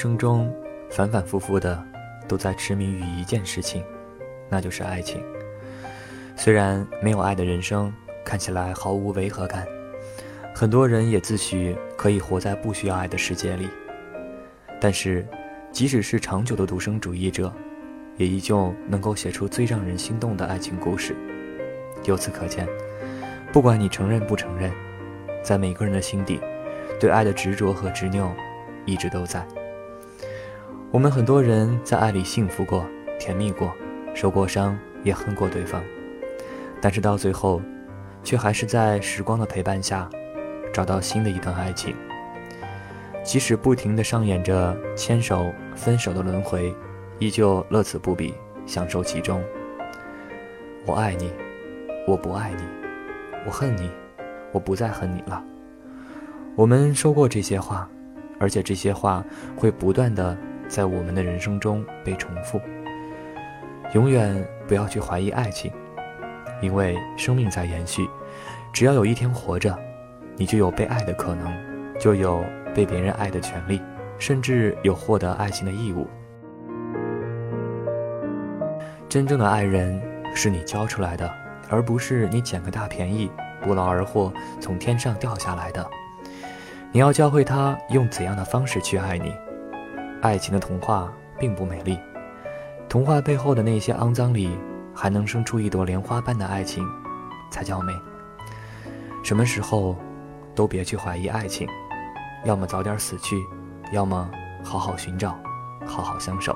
[0.00, 0.50] 生中
[0.88, 1.78] 反反复复的
[2.26, 3.84] 都在痴迷于一件事情，
[4.48, 5.22] 那就是爱情。
[6.34, 7.92] 虽然没有爱的人生
[8.24, 9.66] 看起来毫无违和感，
[10.54, 13.68] 很多人也自诩可以活在不需要爱的世界里，
[14.80, 15.26] 但是
[15.70, 17.52] 即使是长久的独生主义者，
[18.16, 21.14] 也依旧能够写出最让人心动的爱情故事。
[22.04, 22.66] 由此可见，
[23.52, 24.72] 不管你承认不承认，
[25.42, 26.40] 在每个人的心底，
[26.98, 28.34] 对爱的执着和执拗。
[28.86, 29.46] 一直都在。
[30.92, 32.84] 我们很多人在爱里幸福过、
[33.16, 33.72] 甜蜜过、
[34.12, 35.80] 受过伤，也恨过对方，
[36.80, 37.62] 但是到最后，
[38.24, 40.10] 却还是在时光的陪伴下，
[40.72, 41.94] 找到新的一段爱情。
[43.22, 46.74] 即使不停地上演着牵手、分手的轮回，
[47.20, 48.34] 依旧乐此不彼，
[48.66, 49.40] 享受其中。
[50.84, 51.30] 我爱你，
[52.04, 52.64] 我不爱你，
[53.46, 53.88] 我恨你，
[54.50, 55.40] 我不再恨你了。
[56.56, 57.88] 我们说过这些话。
[58.42, 59.22] 而且这些话
[59.54, 60.34] 会不断的
[60.70, 62.58] 在我们的人生中被重复。
[63.92, 65.72] 永远不要去怀疑爱情，
[66.62, 68.08] 因为生命在延续，
[68.72, 69.76] 只要有一天活着，
[70.36, 71.52] 你就有被爱的可能，
[71.98, 73.82] 就有被别人爱的权利，
[74.16, 76.06] 甚至有获得爱情的义务。
[79.08, 80.00] 真正的爱人
[80.36, 81.28] 是你教出来的，
[81.68, 83.28] 而不是你捡个大便宜、
[83.60, 85.84] 不劳而获从天上掉下来的。
[86.92, 89.34] 你要教会他用怎样的方式去爱你。
[90.22, 91.98] 爱情的童话并不美丽，
[92.90, 94.50] 童话背后的那些肮脏里，
[94.94, 96.86] 还能生出一朵莲花般的爱情，
[97.50, 97.90] 才叫美。
[99.24, 99.96] 什么时候，
[100.54, 101.66] 都别去怀疑爱情，
[102.44, 103.42] 要么早点死去，
[103.94, 104.30] 要么
[104.62, 105.38] 好好寻找，
[105.86, 106.54] 好好相守。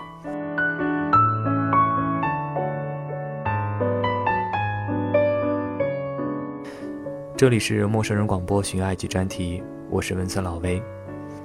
[7.35, 9.65] 这里是陌生人广播寻爱记专题。
[9.89, 10.83] 我是文森老威，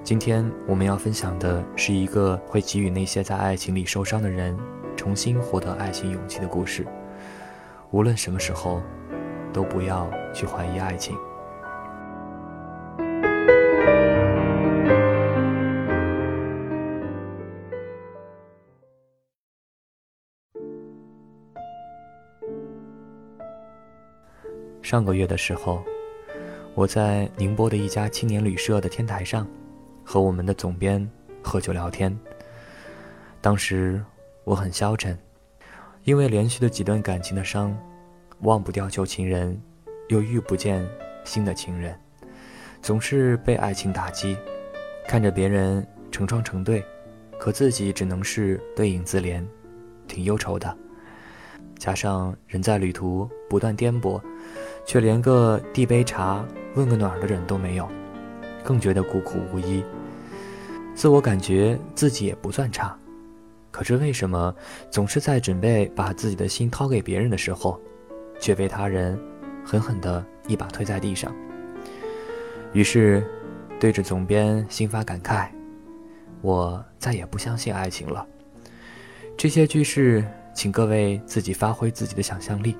[0.09, 4.57] 今天我们要分享的是一个会给予那些在爱情里受伤的人
[4.97, 6.83] 重新获得爱情勇气的故事。
[7.91, 8.81] 无论什么时候，
[9.53, 11.15] 都不要去怀疑爱情。
[24.81, 25.83] 上个月的时候。
[26.73, 29.45] 我在宁波的一家青年旅社的天台上，
[30.11, 31.07] 和我们的总编
[31.43, 32.17] 喝酒聊天。
[33.41, 34.03] 当时
[34.43, 35.15] 我很消沉，
[36.03, 37.77] 因为连续的几段感情的伤，
[38.39, 39.61] 忘不掉旧情人，
[40.07, 40.83] 又遇不见
[41.23, 41.95] 新的情人，
[42.81, 44.35] 总是被爱情打击。
[45.07, 46.83] 看着别人成双成对，
[47.37, 49.45] 可自己只能是对影自怜，
[50.07, 50.75] 挺忧愁的。
[51.77, 54.19] 加上人在旅途不断颠簸，
[54.87, 56.43] 却连个递杯茶。
[56.73, 57.87] 问个暖的人都没有，
[58.63, 59.83] 更觉得孤苦无依。
[60.95, 62.97] 自我感觉自己也不算差，
[63.71, 64.53] 可是为什么
[64.91, 67.79] 总是在准备把自己的心掏给别人的时候，
[68.39, 69.17] 却被他人
[69.63, 71.33] 狠狠的一把推在地上？
[72.73, 73.25] 于是，
[73.79, 75.47] 对着总编心发感慨：
[76.41, 78.27] 我再也不相信爱情了。
[79.37, 82.75] 这些句式，请各位自己发挥自己的想象力，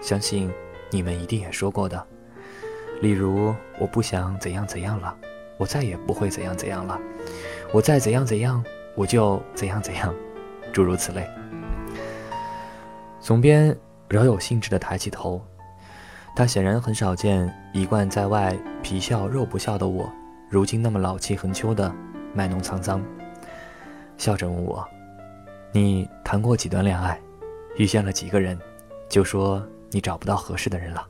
[0.00, 0.48] 相信
[0.90, 2.06] 你们一定也说过的。
[3.02, 5.16] 例如，我不想怎样怎样了，
[5.58, 6.98] 我再也不会怎样怎样了，
[7.72, 8.64] 我再怎样怎样，
[8.94, 10.14] 我就怎样怎样，
[10.72, 11.28] 诸如此类。
[13.20, 13.76] 总编
[14.08, 15.44] 饶有兴致地抬起头，
[16.34, 20.10] 他显然很少见一贯在外皮笑肉不笑的我，
[20.48, 21.92] 如今那么老气横秋的
[22.32, 23.02] 卖弄沧桑，
[24.16, 24.86] 笑着问我
[25.72, 27.20] ：“你谈过几段恋爱，
[27.76, 28.56] 遇见了几个人，
[29.08, 31.04] 就说你找不到合适的人了？”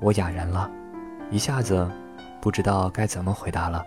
[0.00, 0.70] 我哑然了，
[1.30, 1.90] 一下子
[2.40, 3.84] 不知道该怎么回答了。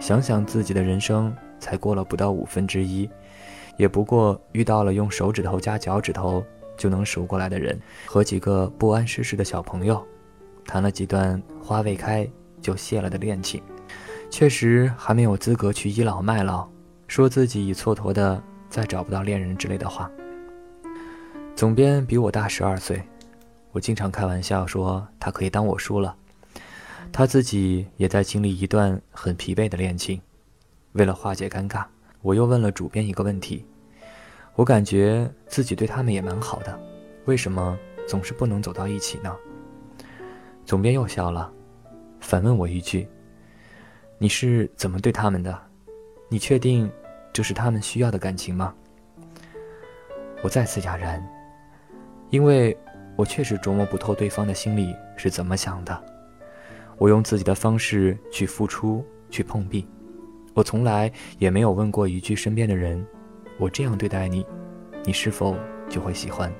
[0.00, 3.08] 想想自己的人生才过了不到五分之一，
[3.76, 6.44] 也不过遇到了用手指头加脚趾头
[6.76, 10.04] 就能数过来的人，和几个不谙世事的小朋友，
[10.66, 12.28] 谈了几段花未开
[12.60, 13.62] 就谢了的恋情，
[14.30, 16.68] 确实还没有资格去倚老卖老，
[17.06, 20.10] 说自己已蹉跎的再找不到恋人之类的话。
[21.54, 23.00] 总编比我大十二岁，
[23.70, 26.14] 我经常开玩笑说他可以当我叔了。
[27.16, 30.20] 他自己也在经历一段很疲惫的恋情，
[30.94, 31.84] 为了化解尴尬，
[32.22, 33.64] 我又问了主编一个问题：
[34.56, 36.76] 我感觉自己对他们也蛮好的，
[37.26, 39.32] 为什么总是不能走到一起呢？
[40.66, 41.48] 总编又笑了，
[42.18, 43.06] 反问我一句
[44.18, 45.56] ：“你是怎么对他们的？
[46.28, 46.90] 你确定
[47.32, 48.74] 这是他们需要的感情吗？”
[50.42, 51.24] 我再次哑然，
[52.30, 52.76] 因为
[53.14, 56.06] 我确实琢磨不透对方的心里是怎么想的。
[56.98, 59.86] 我用自己的方式去付出，去碰壁。
[60.54, 63.04] 我从来也没有问过一句身边的人
[63.58, 64.46] ：“我这样对待你，
[65.04, 65.56] 你是否
[65.88, 66.52] 就会喜欢？”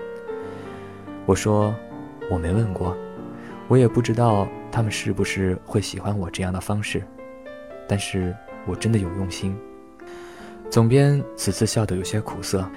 [1.27, 1.75] 我说
[2.31, 2.97] ：“我没问过。”
[3.67, 7.03] 我也不知道他们是不是会喜欢我这样的方式，
[7.89, 9.57] 但是我真的有用心。
[10.69, 12.69] 总编此次笑得有些苦涩，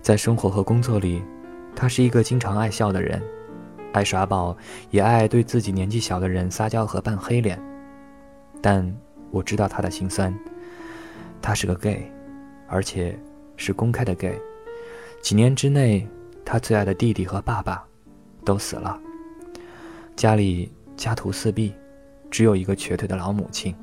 [0.00, 1.24] 在生活和工作里，
[1.74, 3.20] 他是一个经常爱笑的人，
[3.92, 4.56] 爱耍宝，
[4.90, 7.60] 也爱对自己年纪小的人撒娇和扮黑脸。
[8.60, 8.94] 但
[9.30, 10.34] 我知道他的心酸，
[11.40, 12.10] 他是个 gay，
[12.68, 13.18] 而且
[13.56, 14.40] 是公开的 gay。
[15.20, 16.06] 几年之内，
[16.44, 17.84] 他最爱的弟弟和爸爸
[18.44, 18.98] 都死了。
[20.16, 21.74] 家里家徒四壁，
[22.30, 23.74] 只有一个瘸腿的老母亲。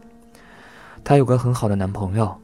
[1.04, 2.36] 她有个很好的男朋友，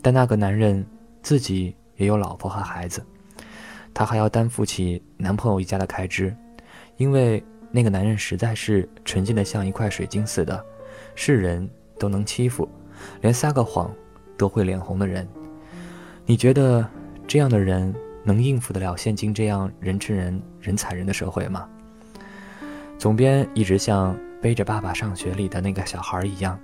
[0.00, 0.86] 但那个男人
[1.22, 3.04] 自己也有老婆和孩子，
[3.92, 6.34] 他还要担负起男朋友一家的开支，
[6.96, 10.64] 因为那个男人实在是纯净的像一块水晶似的，
[11.14, 11.68] 是人
[11.98, 12.68] 都能欺负，
[13.20, 13.92] 连撒个谎
[14.36, 15.28] 都会脸红的人。
[16.24, 16.88] 你觉得
[17.26, 21.68] 这样的人能应付得了现今这样人吃人人踩人的社会吗？
[22.98, 26.58] 总编一直像背着爸爸上学里的那个小孩一样，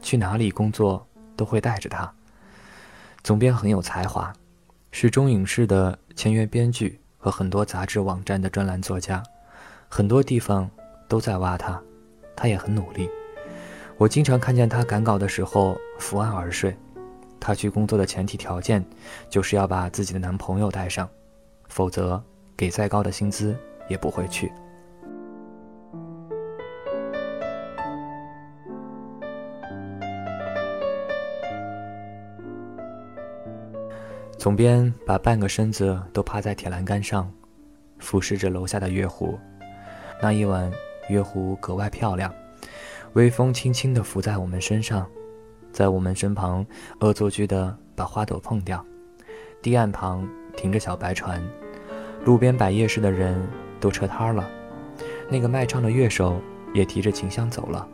[0.00, 1.06] 去哪里工作
[1.36, 2.10] 都会带着他。
[3.22, 4.32] 总编很有才华，
[4.90, 9.22] 是中影视的签约编剧和很多杂志网站的专栏作家，
[9.96, 10.68] 很多地方
[11.06, 11.80] 都在挖他，
[12.34, 13.08] 他也很努力。
[13.96, 16.76] 我经常看见他赶稿的时候伏案而睡。
[17.38, 18.84] 他去工作的前提条件
[19.30, 21.08] 就是要把自己的男朋友带上，
[21.68, 22.20] 否则
[22.56, 23.56] 给再高的薪资
[23.86, 24.50] 也不会去。
[34.36, 37.32] 总编把半个身子都趴在铁栏杆上，
[38.00, 39.38] 俯视着楼下的月湖。
[40.22, 40.72] 那一晚，
[41.08, 42.32] 月湖格外漂亮，
[43.12, 45.06] 微风轻轻地拂在我们身上，
[45.70, 46.64] 在我们身旁
[47.00, 48.84] 恶作剧地把花朵碰掉。
[49.60, 50.26] 堤岸旁
[50.56, 51.42] 停着小白船，
[52.24, 53.46] 路边摆夜市的人
[53.80, 54.48] 都撤摊了，
[55.28, 56.40] 那个卖唱的乐手
[56.72, 57.86] 也提着琴箱走了。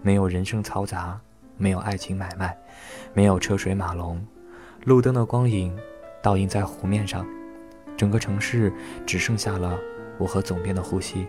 [0.00, 1.20] 没有人声嘈杂，
[1.56, 2.56] 没有爱情买卖，
[3.12, 4.24] 没有车水马龙。
[4.84, 5.76] 路灯的光影
[6.22, 7.26] 倒映在湖面上，
[7.96, 8.72] 整个城市
[9.04, 9.78] 只剩下了
[10.18, 11.26] 我和总编的呼吸。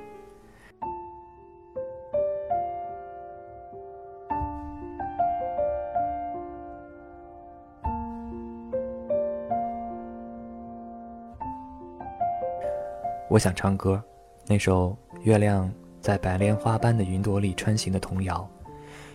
[13.30, 14.02] 我想唱歌，
[14.48, 15.72] 那首《月亮
[16.02, 18.50] 在白莲花般的云朵里穿行》的童谣，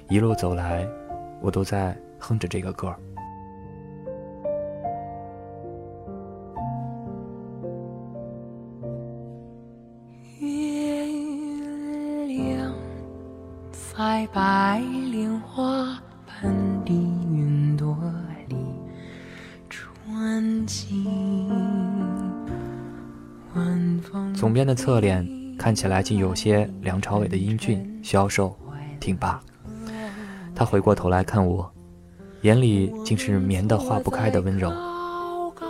[0.09, 0.87] 一路走来，
[1.43, 2.87] 我都在哼着这个歌。
[2.87, 2.97] 儿
[24.65, 25.29] 总编的侧脸
[25.59, 28.57] 看起来竟有些梁朝伟的英俊消瘦
[28.99, 29.39] 挺拔。
[30.55, 31.71] 他回过头来看我，
[32.41, 34.73] 眼里竟是绵的化不开的温柔。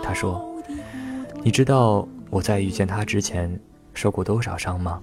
[0.01, 0.49] 他说
[1.43, 3.59] ：“你知道我在遇见他之前
[3.93, 5.01] 受过多少伤吗？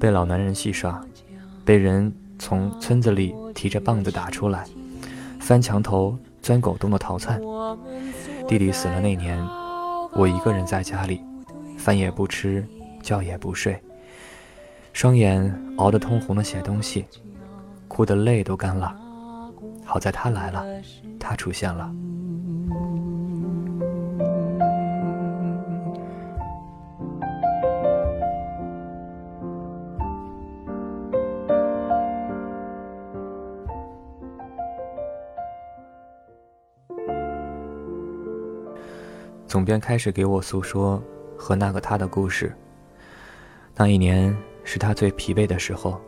[0.00, 1.04] 被老男人戏耍，
[1.66, 4.64] 被人……”从村子里提着棒子打出来，
[5.38, 7.40] 翻墙头、钻狗洞的逃窜。
[8.48, 9.38] 弟弟死了那年，
[10.14, 11.20] 我一个人在家里，
[11.78, 12.66] 饭也不吃，
[13.02, 13.78] 觉也不睡，
[14.92, 17.04] 双眼熬得通红的写东西，
[17.88, 18.96] 哭得泪都干了。
[19.84, 20.64] 好在他来了，
[21.18, 21.92] 他出现了。
[39.46, 41.02] 总编开始给我诉说
[41.36, 42.56] 和那个他的故事。
[43.74, 46.00] 那一年是他最疲惫的时候，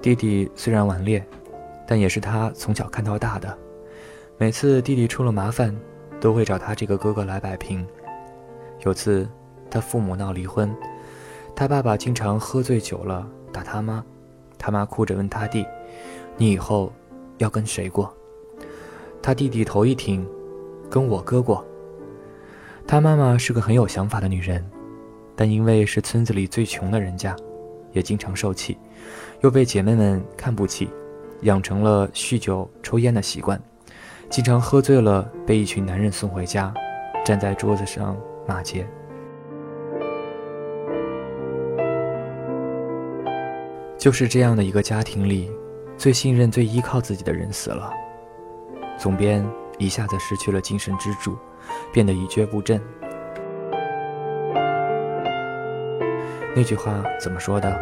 [0.00, 1.24] 弟弟虽然顽劣，
[1.86, 3.56] 但也是他从小看到大的。
[4.38, 5.74] 每次弟弟出了麻烦，
[6.20, 7.86] 都会找他这个哥哥来摆平。
[8.84, 9.28] 有次，
[9.70, 10.74] 他父母闹离婚，
[11.54, 14.04] 他爸爸经常喝醉酒了打他妈，
[14.58, 15.64] 他妈哭着问他弟
[16.36, 16.92] ：“你以后
[17.38, 18.12] 要跟谁过？”
[19.22, 20.26] 他弟弟头一挺
[20.90, 21.64] ：“跟我哥过。”
[22.86, 24.64] 他妈妈是个很有想法的女人，
[25.36, 27.34] 但因为是村子里最穷的人家，
[27.92, 28.78] 也经常受气，
[29.40, 30.88] 又被姐妹们看不起，
[31.42, 33.60] 养成了酗酒抽烟的习惯，
[34.30, 36.72] 经常喝醉了被一群男人送回家，
[37.24, 38.86] 站在桌子上骂街。
[43.98, 45.50] 就是这样的一个家庭里，
[45.96, 47.90] 最信任、最依靠自己的人死了，
[48.98, 49.44] 总编
[49.78, 51.38] 一下子失去了精神支柱，
[51.92, 52.80] 变得一蹶不振。
[56.56, 57.76] 那句话怎么说的？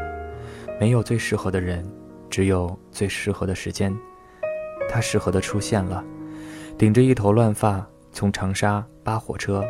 [0.81, 1.87] 没有最适合的人，
[2.31, 3.95] 只有最适合的时间。
[4.89, 6.03] 他适合的出现了，
[6.79, 9.63] 顶着一头乱发，从长沙扒火车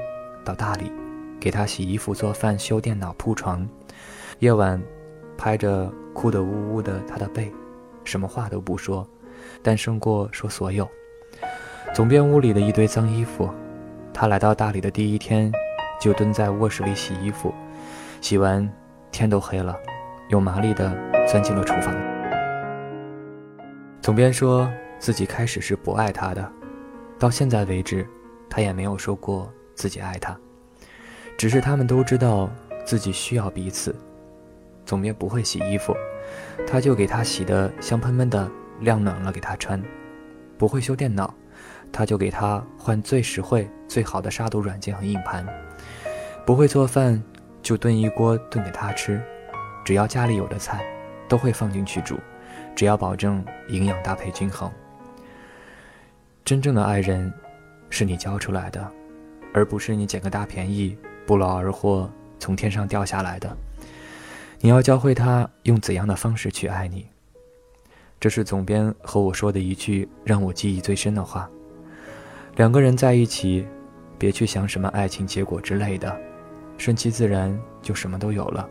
[0.45, 0.93] 到大理，
[1.41, 3.69] 给他洗衣服、做饭、修电脑、铺床，
[4.39, 4.81] 夜晚。
[5.37, 7.51] 拍着哭得呜呜的他的背，
[8.05, 9.05] 什么话都不说，
[9.61, 10.89] 但胜过说所有。
[11.93, 13.51] 总编屋里的一堆脏衣服，
[14.15, 15.51] 他来到大理的第一天，
[16.01, 17.53] 就蹲在卧室里洗衣服，
[18.21, 18.71] 洗完
[19.13, 19.79] 天都黑了，
[20.29, 20.91] 又麻利地
[21.29, 21.95] 钻进了厨房。
[24.01, 26.51] 总编说自己开始是不爱他的，
[27.19, 28.05] 到现在为止，
[28.51, 30.37] 他也没有说过自己爱他，
[31.37, 32.51] 只是他们都知道
[32.85, 33.95] 自己需要彼此。
[34.85, 35.95] 总编不会洗衣服，
[36.67, 38.51] 他就给他洗的香喷喷的，
[38.81, 39.79] 晾暖了给他穿；
[40.59, 41.33] 不会修电脑，
[41.93, 45.45] 他就给他换最实惠、最好的杀毒软件和硬盘；
[46.45, 47.23] 不会做饭，
[47.63, 49.23] 就炖一锅炖给他吃。
[49.85, 50.85] 只要家里有的菜，
[51.29, 52.19] 都会放进去煮，
[52.75, 54.71] 只要保证营养搭配均衡。
[56.45, 57.33] 真正的爱人，
[57.89, 58.87] 是你教出来的，
[59.55, 63.57] 而不是你捡个大便宜、不劳而获从天上掉下来的。
[64.61, 67.07] 你要教会他用怎样的方式去爱你。
[68.21, 71.51] 这是总编和我说的一句让我记忆最深的话。
[72.55, 73.67] 两个人在一起，
[74.17, 76.17] 别去想什么爱情结果之类的，
[76.77, 78.69] 顺其自然就什么都有了。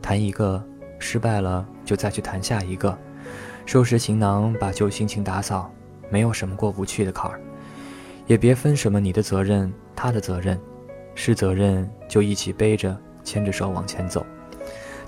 [0.00, 0.62] 谈一个
[0.98, 2.96] 失败了，就再去谈下一个，
[3.64, 5.70] 收拾行囊，把旧心情打扫，
[6.10, 7.40] 没有什么过不去的坎儿。
[8.26, 10.60] 也别分什么你的责任，他的责任，
[11.14, 14.24] 是责任就一起背着，牵着手往前走。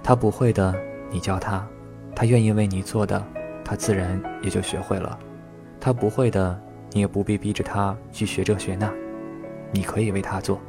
[0.03, 0.75] 他不会的，
[1.11, 1.67] 你教他；
[2.15, 3.25] 他愿意为你做的，
[3.65, 5.19] 他自然也就学会了。
[5.81, 6.61] 他不会的，
[6.93, 8.93] 你也不必逼着他去学这学那，
[9.73, 10.61] 你可以为他做。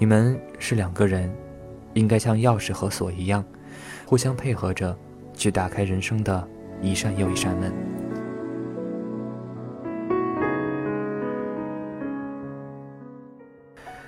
[0.00, 1.30] 你们是两个人，
[1.92, 3.44] 应该像钥匙和锁一样，
[4.06, 4.96] 互相配合着，
[5.34, 6.48] 去打开人生的
[6.80, 7.70] 一扇又一扇门。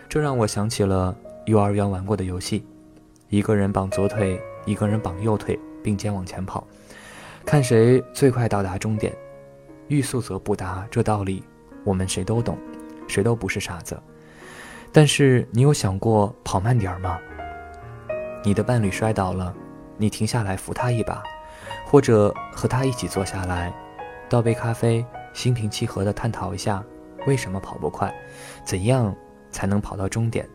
[0.09, 2.65] 这让我想起了幼儿园玩过的游戏。
[3.29, 6.67] 一个人绑左腿，一个人绑右腿，并肩往前跑，
[7.45, 9.15] 看谁最快到达终点。
[9.89, 11.43] 欲速则不达，这道理
[11.85, 12.57] 我们谁都懂，
[13.07, 14.03] 谁都不是傻子。
[14.93, 17.19] 但是你有想过跑慢点儿吗？
[18.45, 19.55] 你的伴侣摔倒了，
[19.97, 21.23] 你停下来扶他一把，
[21.87, 23.73] 或者和他一起坐下来，
[24.29, 26.85] 倒杯咖啡，心平气和地探讨一下
[27.27, 28.15] 为什么跑不快，
[28.65, 29.15] 怎样
[29.51, 30.49] 才能跑到终点。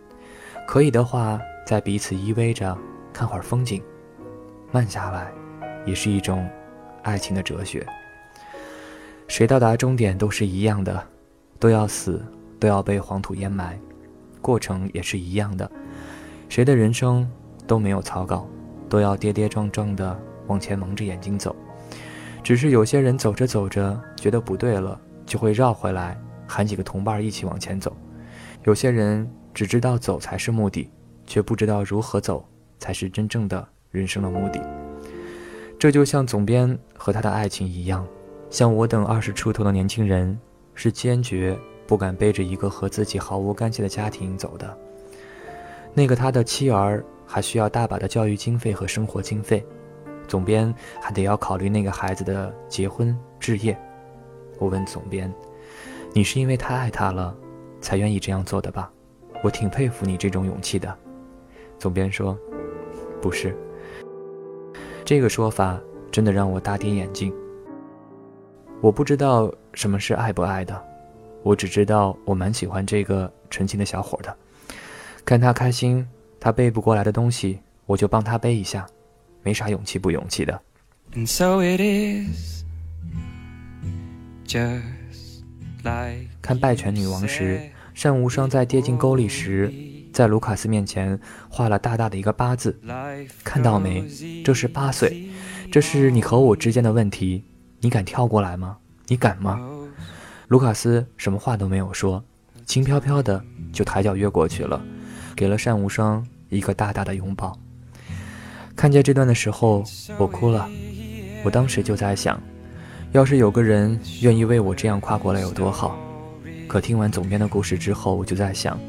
[0.66, 1.40] 可以的话。
[1.68, 2.78] 在彼此依偎着
[3.12, 3.84] 看会儿风景，
[4.72, 5.30] 慢下来，
[5.86, 6.50] 也是一种
[7.04, 7.86] 爱情的哲学。
[9.28, 11.06] 谁到达终点都是一样的，
[11.60, 12.26] 都要死，
[12.58, 13.78] 都要被黄土掩埋，
[14.48, 15.70] 过程也是一样的。
[16.48, 17.30] 谁的人生
[17.68, 18.48] 都没有草稿，
[18.88, 21.54] 都要跌跌撞撞的往前蒙着眼睛走。
[22.42, 27.94] 只是有些人走着走着觉得不对了，就会绕回来喊几个同伴一起往前走。
[28.64, 30.90] 有些人只知道走才是目的。
[31.30, 32.48] 却不知道如何走
[32.80, 34.66] 才是真正的人生的目的。
[35.78, 38.08] 这就像总编和他的爱情一样，
[38.50, 40.40] 像我等二十出头的年轻人，
[40.74, 44.78] 是坚决不敢背着一个和自己毫无干系的家庭走的。
[45.94, 49.66] 那个他的妻儿还需要大把的教育经费和生活经费，
[50.28, 53.76] 总编还得要考虑那个孩子的结婚置业。
[54.60, 55.34] 我问总编
[56.14, 57.36] ：“你是因为太爱他了，
[57.80, 58.92] 才愿意这样做的吧？”
[59.44, 60.96] 我挺佩服你这种勇气的。
[61.80, 62.38] 总编说
[63.22, 63.56] ：“不是。”
[65.06, 65.80] 这个说法
[66.12, 67.34] 真的让我大跌眼镜。
[68.82, 70.84] 我不知道什么是爱不爱的，
[71.48, 74.36] 我只知道我蛮喜欢这个纯情的小伙的。
[75.24, 76.06] 看他开心，
[76.42, 78.86] 他背不过来的东西，我就帮他背一下，
[79.44, 80.62] 没啥勇气不勇气的。
[86.42, 87.62] 看《拜权女王》时，
[88.02, 89.74] 单无双在跌进沟里时。
[90.12, 92.78] 在卢卡斯面前画了大大的一个八字，
[93.46, 94.04] 看到没？
[94.44, 95.30] 这是八岁，
[95.72, 97.46] 这是你和我之间的问题，
[97.80, 98.78] 你敢跳过来吗？
[99.06, 99.60] 你敢吗？
[100.48, 102.24] 卢卡斯什么话都没有说，
[102.66, 104.82] 轻飘飘的就抬脚越过去了，
[105.36, 107.58] 给了单无双一个大大的拥抱。
[108.74, 109.84] 看见这段的时候，
[110.18, 110.70] 我哭了。
[111.44, 112.42] 我当时就在想，
[113.12, 116.00] 要是有个人愿意为我这样跨过来有多好。
[116.66, 118.80] 可听完总编的故事之后，我就在想。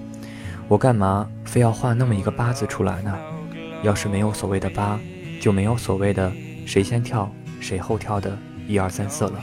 [0.69, 3.19] 我干嘛非要画那么一个八字出来呢？
[3.83, 5.01] 要是没有所谓的八，
[5.41, 6.33] 就没有所谓的
[6.65, 7.29] 谁先跳
[7.61, 8.39] 谁后跳的
[8.69, 9.41] 一二三四了，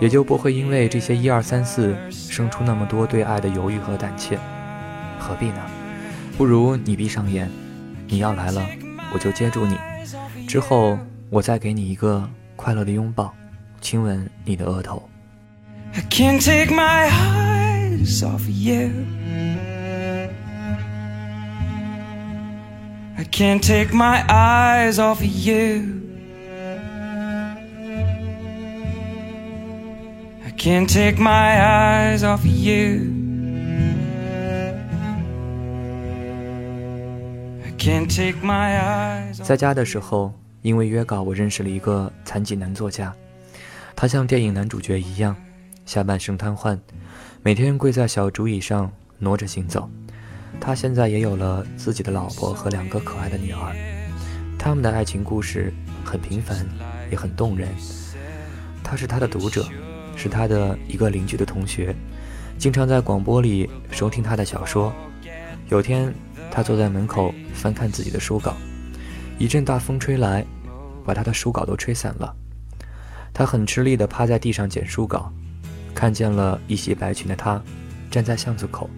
[0.00, 4.38] 也就不会因为这些一二三四生出那么多对爱的犹豫和胆怯。
[5.18, 5.60] 何必呢？
[6.38, 7.50] 不如你闭上眼，
[8.08, 8.66] 你要来了，
[9.12, 9.76] 我就接住你，
[10.46, 12.26] 之后我再给你一个
[12.56, 13.34] 快乐的拥抱，
[13.82, 15.06] 亲吻你的额头。
[15.92, 18.90] I can't take my eyes off you.
[23.18, 25.99] I can't take my eyes off of you.
[30.60, 33.00] Can't take my eyes off you.
[37.78, 39.42] Can't take my eyes.
[39.42, 43.10] 在家的时候，因为约稿，我认识了一个残疾男作家。
[43.96, 45.34] 他像电影男主角一样，
[45.86, 46.78] 下半身瘫痪，
[47.42, 49.88] 每天跪在小竹椅上挪着行走。
[50.60, 53.74] 他现在也有了自己的老婆和两个可爱的女儿，
[54.58, 55.72] 他们的爱情故事
[56.04, 56.66] 很平凡，
[57.10, 57.70] 也很动人。
[58.84, 59.66] 他是他的读者，
[60.16, 61.94] 是他的一个邻居的同学，
[62.58, 64.92] 经常在广播里收听他的小说。
[65.68, 66.12] 有天，
[66.50, 68.56] 他坐在门口翻看自己的书稿，
[69.38, 70.44] 一阵大风吹来，
[71.04, 72.34] 把他的书稿都吹散了。
[73.32, 75.32] 他很吃力地趴在地上捡书稿，
[75.94, 77.62] 看见了一袭白裙的她，
[78.10, 78.90] 站在巷子口。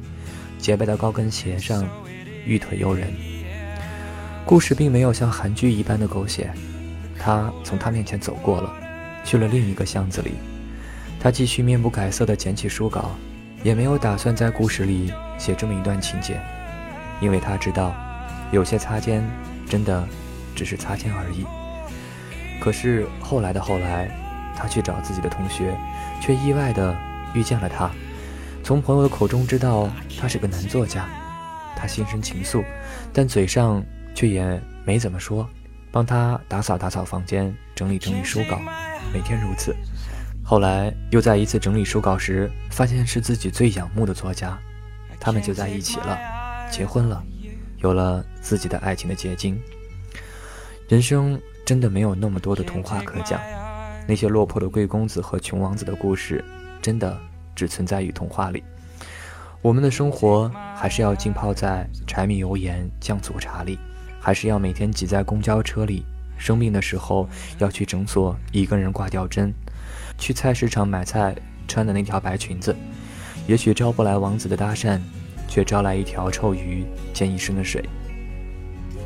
[0.58, 1.86] 洁白的高跟鞋上，
[2.46, 3.12] 玉腿诱人。
[4.46, 6.50] 故事并没有像韩剧一般的狗血，
[7.18, 8.72] 他从他面前走过了，
[9.24, 10.32] 去了另一个巷子里。
[11.22, 13.12] 他继续面不改色地捡起书稿，
[13.62, 16.40] 也没有打算在故事里写这么一段情节，
[17.20, 17.94] 因为他知道，
[18.50, 19.22] 有些擦肩，
[19.68, 20.04] 真的
[20.56, 21.46] 只是擦肩而已。
[22.60, 24.10] 可是后来的后来，
[24.56, 25.72] 他去找自己的同学，
[26.20, 26.92] 却意外地
[27.34, 27.88] 遇见了他。
[28.64, 29.88] 从朋友的口中知道
[30.20, 31.06] 他是个男作家，
[31.76, 32.64] 他心生情愫，
[33.12, 33.80] 但嘴上
[34.12, 35.48] 却也没怎么说，
[35.92, 38.60] 帮他打扫打扫房间，整理整理书稿，
[39.14, 39.72] 每天如此。
[40.44, 44.58] 后来又在一次整理书稿时，发现是自己最仰慕的作家，
[45.18, 46.18] 他们就在一起了，
[46.70, 47.22] 结婚了，
[47.78, 49.60] 有了自己的爱情的结晶。
[50.88, 53.40] 人生真的没有那么多的童话可讲，
[54.06, 56.44] 那些落魄的贵公子和穷王子的故事，
[56.80, 57.18] 真的。
[57.54, 58.64] 只存在于童话里，
[59.60, 63.78] 我们的生活还是要浸泡在柴米油盐酱醋茶里，
[64.18, 66.02] 还是要每天挤在公交车里。
[66.42, 67.28] 生病的时候
[67.58, 69.54] 要去诊所一个人挂吊针，
[70.18, 71.36] 去菜市场买菜
[71.68, 72.74] 穿的那条白裙子，
[73.46, 74.98] 也许招不来王子的搭讪，
[75.46, 77.88] 却招来一条臭鱼溅一身的水。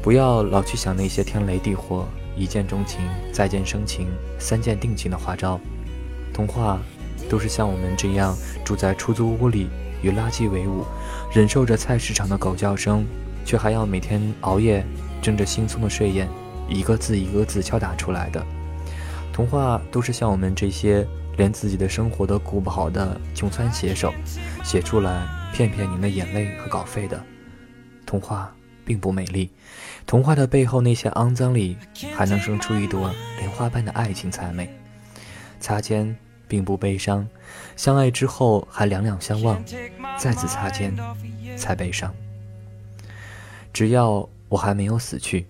[0.03, 3.01] 不要老去想那些天雷地火、一见钟情、
[3.35, 4.07] 再见生情、
[4.39, 5.61] 三见定情的花招，
[6.33, 6.81] 童话。
[7.29, 9.69] 都是像我们这样住在出租屋里，
[10.01, 10.85] 与垃圾为伍，
[11.35, 13.05] 忍受着菜市场的狗叫声，
[13.45, 14.85] 却还要每天熬夜，
[15.21, 16.29] 睁着惺忪的睡眼，
[16.69, 18.45] 一个字一个字敲打出来的
[19.33, 24.13] 童话，都是像我们这些连自己的生活都顾不好的穷酸写手
[24.65, 27.23] 写出来，骗骗您的眼泪和稿费的
[28.05, 29.51] 童话，并不美丽。
[30.07, 31.77] 童话的背后那些肮脏里，
[32.15, 34.69] 还能生出一朵莲花般的爱情才美。
[35.61, 36.17] 擦肩。
[36.49, 37.27] 并不悲伤，
[37.75, 39.61] 相爱之后还两两相望，
[40.17, 40.97] 再次擦肩
[41.57, 42.15] 才悲伤。
[43.73, 45.45] 只要我还没有死去，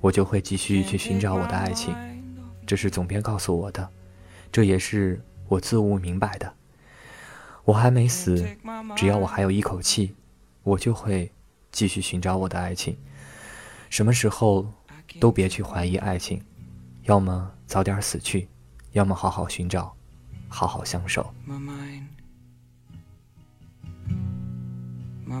[0.00, 1.94] 我就会继续去寻找我的爱情。
[2.66, 3.88] 这是总编告诉我的，
[4.50, 6.52] 这也是我自悟明白的。
[7.64, 8.46] 我还没死，
[8.96, 10.14] 只要我还有一口气，
[10.62, 11.30] 我就会
[11.70, 12.96] 继续寻找我的爱情。
[13.90, 14.66] 什么时候
[15.20, 16.42] 都别去怀疑爱情，
[17.04, 18.48] 要么早点死去，
[18.92, 19.94] 要么好好寻找。
[20.48, 21.34] 好好相守。
[25.28, 25.40] 到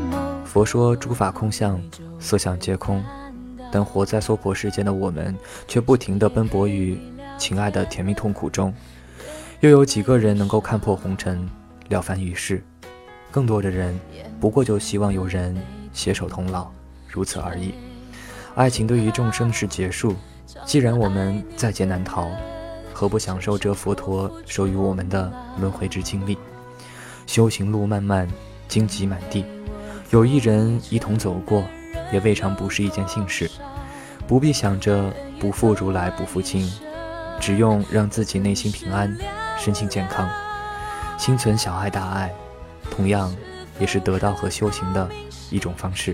[0.51, 1.81] 佛说诸法空相，
[2.19, 3.01] 色相皆空，
[3.71, 5.33] 但活在娑婆世间的我们，
[5.65, 6.99] 却不停地奔波于
[7.37, 8.73] 情爱的甜蜜痛苦中。
[9.61, 11.49] 又有几个人能够看破红尘，
[11.87, 12.61] 了凡于世？
[13.31, 13.97] 更多的人，
[14.41, 15.55] 不过就希望有人
[15.93, 16.69] 携手同老，
[17.07, 17.73] 如此而已。
[18.53, 20.17] 爱情对于众生是结束，
[20.65, 22.27] 既然我们在劫难逃，
[22.91, 26.37] 何不享受这佛陀授予我们的轮回之经历？
[27.25, 28.27] 修行路漫漫，
[28.67, 29.45] 荆棘满地，
[30.11, 31.63] 有一人一同走过，
[32.11, 33.49] 也未尝不是一件幸事。
[34.27, 36.69] 不必想着不负如来不负卿，
[37.39, 39.17] 只用让自己内心平安。
[39.57, 40.29] 身心健康，
[41.17, 42.29] 心存小爱大爱，
[42.89, 43.33] 同样
[43.79, 45.07] 也是得道和修行的
[45.49, 46.13] 一种方式。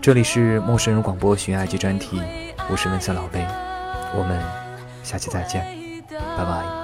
[0.00, 2.22] 这里是陌生人广播寻爱记专题，
[2.70, 3.44] 我是文森老贝，
[4.16, 4.40] 我们
[5.02, 5.66] 下期再见，
[6.36, 6.83] 拜拜。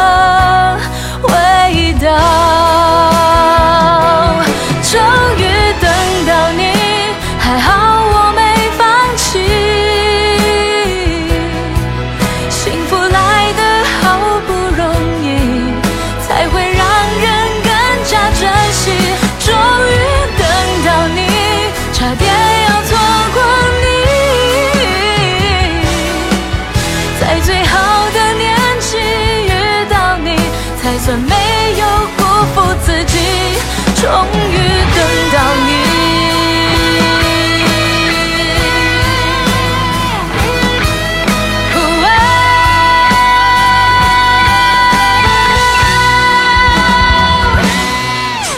[34.01, 34.57] 终于
[34.95, 34.99] 等
[35.31, 35.37] 到
[35.67, 35.69] 你，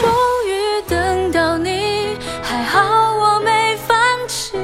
[0.46, 0.50] 于
[0.88, 1.68] 等到你，
[2.42, 2.80] 还好
[3.14, 3.94] 我没放
[4.26, 4.56] 弃。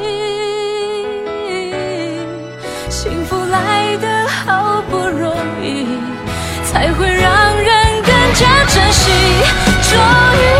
[2.88, 6.00] 幸福来得好不容易，
[6.64, 9.10] 才会让人更加珍惜。
[9.90, 9.98] 终
[10.38, 10.59] 于。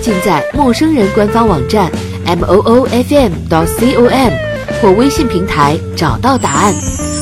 [0.00, 1.90] 尽在陌生人官方网站
[2.24, 4.32] m o o f m 到 c o m
[4.80, 6.74] 或微信平台找到答案。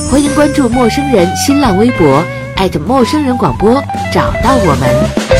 [0.09, 2.23] 欢迎关注陌生人新浪微博
[2.85, 3.81] 陌生人广播，
[4.13, 5.38] 找到我们。